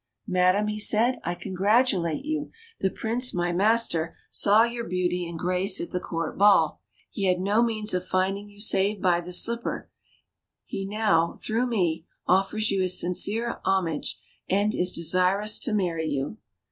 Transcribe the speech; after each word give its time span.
"Madam," 0.27 0.65
he 0.67 0.79
said, 0.79 1.13
"■ 1.17 1.19
I 1.23 1.35
congratulate 1.35 2.25
you. 2.25 2.49
The 2.79 2.89
Prince, 2.89 3.35
my 3.35 3.51
master, 3.53 4.15
saw 4.31 4.63
your 4.63 4.83
beauty 4.85 5.29
and 5.29 5.37
grace 5.37 5.79
at 5.79 5.91
the 5.91 5.99
court 5.99 6.39
ball; 6.39 6.81
he 7.11 7.25
had 7.25 7.39
no 7.39 7.61
means 7.61 7.93
of 7.93 8.03
finding 8.03 8.49
you 8.49 8.59
save 8.59 8.99
by 8.99 9.21
this 9.21 9.43
slipper; 9.45 9.91
he 10.65 10.87
now, 10.87 11.33
through 11.33 11.67
me, 11.67 12.07
offers 12.25 12.71
you 12.71 12.81
his 12.81 12.99
sincere 12.99 13.61
homage, 13.63 14.19
and 14.49 14.73
is 14.73 14.91
desirous 14.91 15.59
to 15.59 15.71
marry 15.71 16.07
you." 16.07 16.37